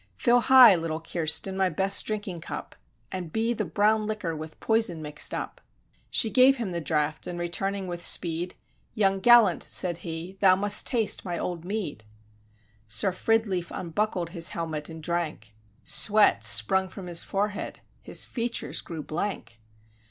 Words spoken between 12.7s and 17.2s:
Sir Fridleif unbuckled his helmet and drank; Sweat sprung from